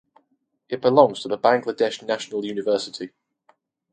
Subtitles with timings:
[0.67, 3.11] It belongs to Bangladesh National University.